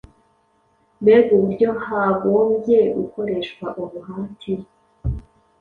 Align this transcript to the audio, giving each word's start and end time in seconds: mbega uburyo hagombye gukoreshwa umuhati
mbega 1.01 1.29
uburyo 1.37 1.69
hagombye 1.85 2.77
gukoreshwa 2.95 3.65
umuhati 3.81 4.53